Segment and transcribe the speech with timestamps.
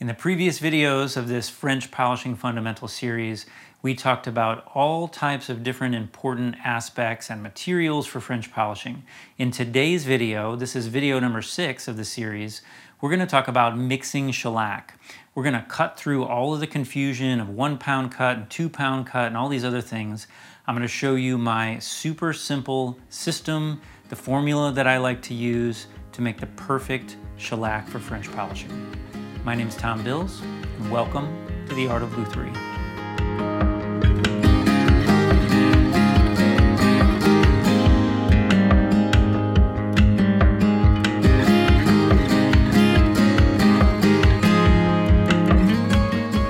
[0.00, 3.46] In the previous videos of this French Polishing Fundamental series,
[3.80, 9.04] we talked about all types of different important aspects and materials for French polishing.
[9.38, 12.60] In today's video, this is video number six of the series,
[13.00, 14.98] we're going to talk about mixing shellac.
[15.32, 18.68] We're going to cut through all of the confusion of one pound cut and two
[18.68, 20.26] pound cut and all these other things.
[20.66, 25.34] I'm going to show you my super simple system, the formula that I like to
[25.34, 29.23] use to make the perfect shellac for French polishing.
[29.44, 31.28] My name is Tom Bills, and welcome
[31.68, 32.50] to the Art of Lutherie.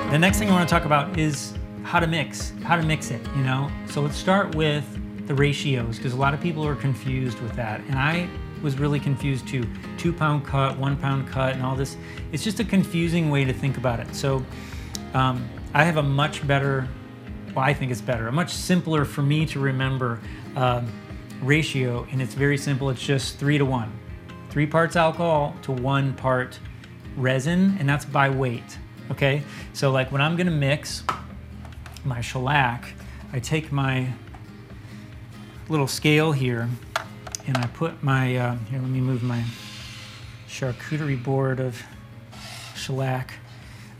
[0.09, 1.53] The next thing I want to talk about is
[1.83, 3.69] how to mix, how to mix it, you know?
[3.89, 7.81] So let's start with the ratios because a lot of people are confused with that.
[7.89, 8.29] And I
[8.61, 9.65] was really confused too.
[9.97, 11.97] Two pound cut, one pound cut, and all this.
[12.31, 14.13] It's just a confusing way to think about it.
[14.15, 14.45] So
[15.13, 16.87] um, I have a much better,
[17.53, 20.19] well, I think it's better, a much simpler for me to remember
[20.55, 20.91] um,
[21.41, 22.89] ratio, and it's very simple.
[22.89, 23.91] It's just three to one.
[24.49, 26.59] Three parts alcohol to one part
[27.17, 28.77] resin, and that's by weight.
[29.11, 31.03] Okay, so like when I'm gonna mix
[32.03, 32.93] my shellac,
[33.33, 34.11] I take my
[35.69, 36.69] little scale here
[37.47, 39.43] and I put my, uh, here, let me move my
[40.47, 41.81] charcuterie board of
[42.75, 43.33] shellac.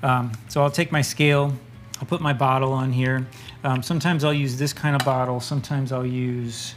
[0.04, 1.54] Um, so I'll take my scale,
[2.00, 3.28] I'll put my bottle on here.
[3.64, 6.76] Um, sometimes I'll use this kind of bottle, sometimes I'll use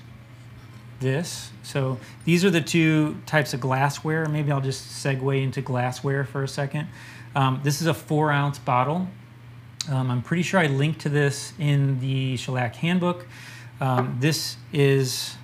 [1.00, 1.50] this.
[1.62, 4.26] So these are the two types of glassware.
[4.26, 6.88] Maybe I'll just segue into glassware for a second.
[7.34, 9.06] Um, this is a four ounce bottle.
[9.88, 13.26] Um, I'm pretty sure I linked to this in the shellac handbook.
[13.80, 15.36] Um, this is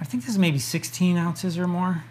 [0.00, 2.04] I think this is maybe 16 ounces or more.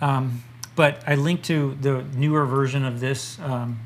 [0.00, 0.42] Um,
[0.76, 3.78] but I linked to the newer version of this um,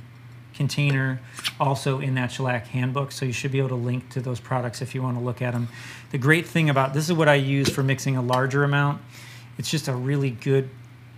[0.54, 1.20] container
[1.60, 4.80] also in that shellac handbook, so you should be able to link to those products
[4.80, 5.68] if you want to look at them.
[6.10, 9.02] The great thing about this is what I use for mixing a larger amount.
[9.58, 10.70] It's just a really good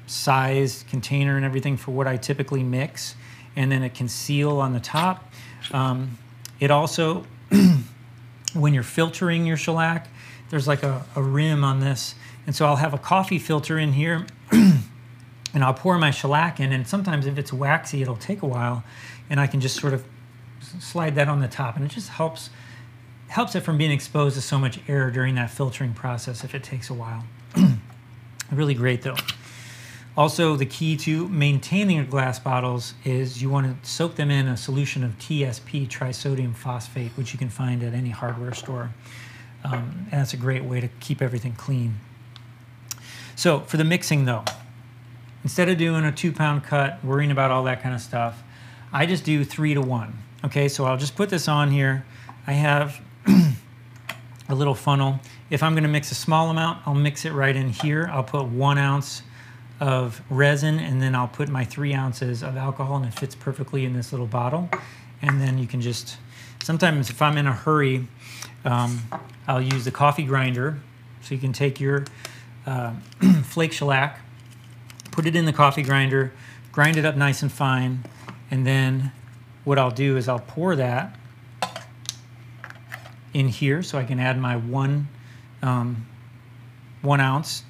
[0.06, 3.14] size container and everything for what I typically mix,
[3.54, 5.32] and then it can seal on the top.
[5.72, 6.18] Um,
[6.58, 7.24] it also,
[8.54, 10.08] when you're filtering your shellac,
[10.50, 12.14] there's like a, a rim on this.
[12.46, 16.72] And so I'll have a coffee filter in here and I'll pour my shellac in.
[16.72, 18.84] And sometimes if it's waxy, it'll take a while.
[19.30, 20.04] And I can just sort of
[20.80, 21.76] slide that on the top.
[21.76, 22.50] And it just helps
[23.28, 26.64] helps it from being exposed to so much air during that filtering process if it
[26.64, 27.24] takes a while.
[28.50, 29.16] really great though.
[30.16, 34.48] Also, the key to maintaining your glass bottles is you want to soak them in
[34.48, 38.90] a solution of TSP, trisodium phosphate, which you can find at any hardware store.
[39.64, 42.00] Um, and that's a great way to keep everything clean.
[43.36, 44.44] So for the mixing though,
[45.42, 48.42] instead of doing a two pound cut, worrying about all that kind of stuff,
[48.92, 50.18] I just do three to one.
[50.44, 52.04] Okay, so I'll just put this on here.
[52.46, 53.00] I have
[54.48, 55.20] a little funnel.
[55.50, 58.08] If I'm gonna mix a small amount, I'll mix it right in here.
[58.12, 59.22] I'll put one ounce
[59.80, 63.84] of resin and then I'll put my three ounces of alcohol and it fits perfectly
[63.84, 64.68] in this little bottle.
[65.22, 66.18] And then you can just,
[66.62, 68.06] sometimes if I'm in a hurry,
[68.64, 69.02] um,
[69.46, 70.78] I'll use the coffee grinder.
[71.22, 72.04] So you can take your
[72.66, 72.94] uh,
[73.44, 74.20] flake shellac,
[75.10, 76.32] put it in the coffee grinder,
[76.72, 78.04] grind it up nice and fine,
[78.50, 79.12] and then
[79.64, 81.16] what I'll do is I'll pour that
[83.32, 85.08] in here so I can add my one,
[85.62, 86.06] um,
[87.02, 87.64] one ounce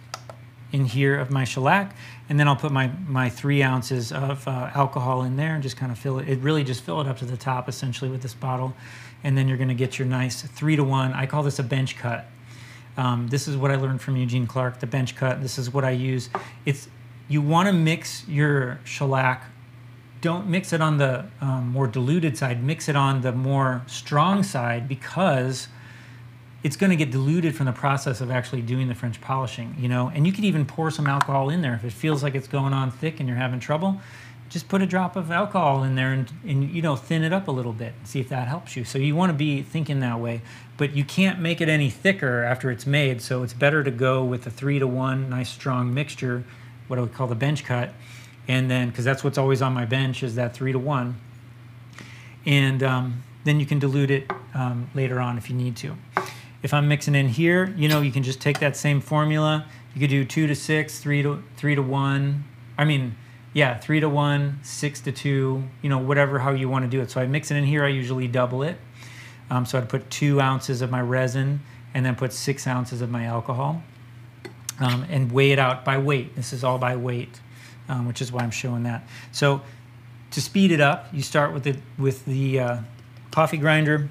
[0.72, 1.94] in here of my shellac,
[2.30, 5.76] and then I'll put my, my three ounces of uh, alcohol in there and just
[5.76, 6.28] kind of fill it.
[6.28, 8.72] It really just fill it up to the top essentially with this bottle
[9.24, 11.12] and then you're going to get your nice three to one.
[11.12, 12.26] I call this a bench cut.
[12.96, 15.42] Um, this is what I learned from Eugene Clark, the bench cut.
[15.42, 16.30] This is what I use.
[16.64, 16.88] It's
[17.28, 19.44] you want to mix your shellac.
[20.20, 22.62] Don't mix it on the um, more diluted side.
[22.62, 25.66] Mix it on the more strong side because
[26.62, 29.74] it's going to get diluted from the process of actually doing the French polishing.
[29.78, 31.74] You know, and you could even pour some alcohol in there.
[31.74, 34.00] If it feels like it's going on thick and you're having trouble
[34.48, 37.46] just put a drop of alcohol in there and, and you know thin it up
[37.46, 38.84] a little bit and see if that helps you.
[38.84, 40.42] So you want to be thinking that way
[40.76, 44.24] but you can't make it any thicker after it's made so it's better to go
[44.24, 46.42] with a three to one nice strong mixture
[46.88, 47.92] what i would call the bench cut
[48.50, 51.20] and then because that's what's always on my bench is that three to one.
[52.44, 55.96] And um, then you can dilute it um, later on if you need to
[56.62, 60.00] if i'm mixing in here you know you can just take that same formula you
[60.00, 62.44] could do two to six three to three to one
[62.78, 63.16] i mean
[63.52, 67.00] yeah, three to one, six to two, you know, whatever, how you want to do
[67.00, 67.10] it.
[67.10, 68.78] So I mix it in here, I usually double it.
[69.50, 71.60] Um, so I'd put two ounces of my resin
[71.92, 73.82] and then put six ounces of my alcohol
[74.78, 76.36] um, and weigh it out by weight.
[76.36, 77.40] This is all by weight,
[77.88, 79.04] um, which is why I'm showing that.
[79.32, 79.62] So
[80.30, 82.76] to speed it up, you start with the with the uh,
[83.32, 84.08] coffee grinder,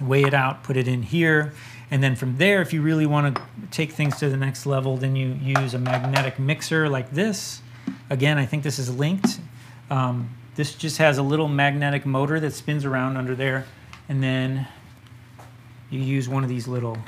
[0.00, 1.52] weigh it out, put it in here,
[1.90, 4.96] and then from there, if you really want to take things to the next level,
[4.96, 7.62] then you use a magnetic mixer like this.
[8.10, 9.40] Again, I think this is linked.
[9.90, 13.64] Um, this just has a little magnetic motor that spins around under there,
[14.08, 14.68] and then
[15.90, 16.98] you use one of these little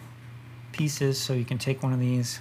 [0.72, 1.20] pieces.
[1.20, 2.40] So you can take one of these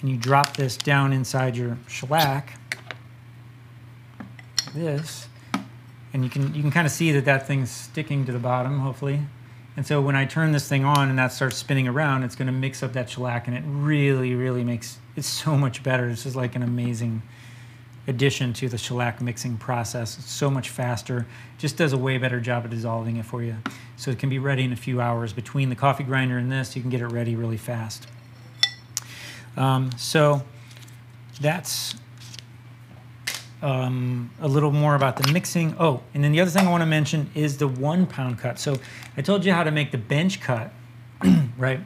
[0.00, 2.54] and you drop this down inside your shellac
[4.74, 5.26] this,
[6.12, 8.80] and you can you can kind of see that that thing's sticking to the bottom,
[8.80, 9.20] hopefully.
[9.76, 12.46] And so when I turn this thing on and that starts spinning around, it's going
[12.46, 16.08] to mix up that shellac, and it really, really makes it so much better.
[16.08, 17.22] This is like an amazing
[18.06, 20.18] addition to the shellac mixing process.
[20.18, 21.26] It's so much faster.
[21.58, 23.56] Just does a way better job of dissolving it for you.
[23.96, 25.32] So it can be ready in a few hours.
[25.32, 28.06] Between the coffee grinder and this, you can get it ready really fast.
[29.56, 30.42] Um, so
[31.40, 31.94] that's
[33.62, 35.74] um, a little more about the mixing.
[35.78, 38.58] Oh, and then the other thing I want to mention is the one pound cut.
[38.58, 38.76] So
[39.16, 40.72] I told you how to make the bench cut,
[41.58, 41.80] right?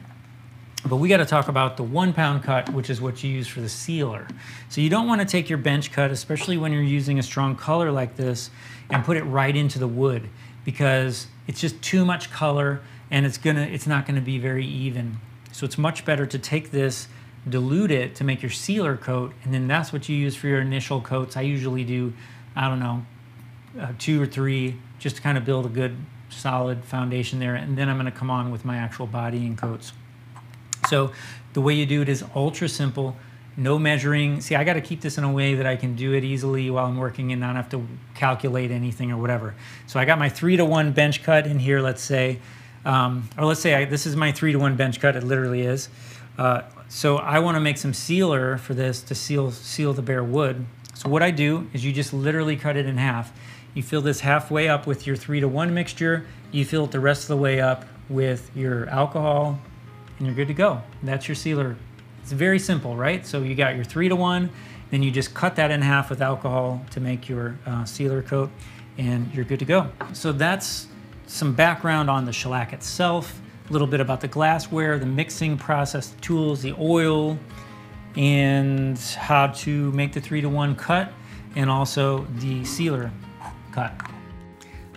[0.87, 3.47] But we got to talk about the one pound cut, which is what you use
[3.47, 4.27] for the sealer.
[4.69, 7.55] So you don't want to take your bench cut, especially when you're using a strong
[7.55, 8.51] color like this,
[8.89, 10.29] and put it right into the wood
[10.63, 12.81] because it's just too much color
[13.11, 15.17] and it's gonna it's not gonna be very even.
[15.51, 17.07] So it's much better to take this
[17.47, 20.61] dilute it to make your sealer coat, and then that's what you use for your
[20.61, 21.37] initial coats.
[21.37, 22.13] I usually do,
[22.55, 23.05] I don't know,
[23.79, 25.95] uh, two or three, just to kind of build a good
[26.29, 29.93] solid foundation there, and then I'm going to come on with my actual bodying coats.
[30.87, 31.11] So
[31.53, 33.15] the way you do it is ultra simple,
[33.57, 34.41] no measuring.
[34.41, 36.69] See, I got to keep this in a way that I can do it easily
[36.69, 39.55] while I'm working and not have to calculate anything or whatever.
[39.87, 42.39] So I got my three to one bench cut in here, let's say,
[42.83, 45.15] um, or let's say I, this is my three to one bench cut.
[45.15, 45.89] It literally is.
[46.37, 50.23] Uh, so I want to make some sealer for this to seal seal the bare
[50.23, 50.65] wood.
[50.93, 53.33] So what I do is you just literally cut it in half.
[53.73, 56.25] You fill this halfway up with your three to one mixture.
[56.51, 59.59] You fill it the rest of the way up with your alcohol,
[60.17, 60.81] and you're good to go.
[61.03, 61.75] That's your sealer.
[62.21, 63.25] It's very simple, right?
[63.25, 64.49] So you got your three to one,
[64.89, 68.49] then you just cut that in half with alcohol to make your uh, sealer coat,
[68.97, 69.89] and you're good to go.
[70.13, 70.87] So that's
[71.27, 76.09] some background on the shellac itself a little bit about the glassware, the mixing process,
[76.09, 77.37] the tools, the oil,
[78.15, 81.11] and how to make the three to one cut,
[81.55, 83.11] and also the sealer
[83.71, 83.93] cut.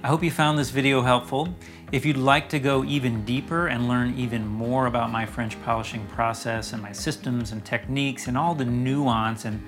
[0.02, 1.48] I hope you found this video helpful.
[1.90, 6.06] If you'd like to go even deeper and learn even more about my French polishing
[6.06, 9.64] process and my systems and techniques and all the nuance and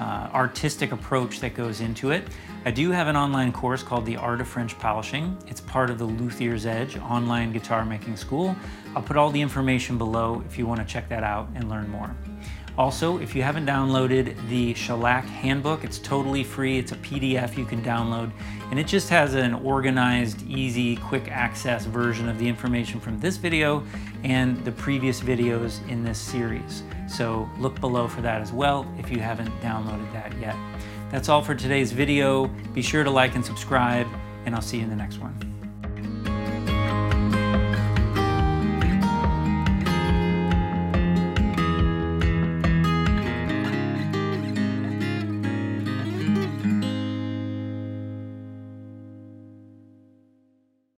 [0.00, 2.28] uh, artistic approach that goes into it.
[2.64, 5.36] I do have an online course called The Art of French Polishing.
[5.46, 8.56] It's part of the Luthier's Edge online guitar making school.
[8.96, 11.88] I'll put all the information below if you want to check that out and learn
[11.90, 12.14] more.
[12.76, 16.78] Also, if you haven't downloaded the Shellac Handbook, it's totally free.
[16.78, 18.32] It's a PDF you can download,
[18.70, 23.36] and it just has an organized, easy, quick access version of the information from this
[23.36, 23.84] video
[24.24, 26.82] and the previous videos in this series.
[27.06, 30.56] So look below for that as well if you haven't downloaded that yet.
[31.12, 32.48] That's all for today's video.
[32.74, 34.08] Be sure to like and subscribe,
[34.46, 35.53] and I'll see you in the next one.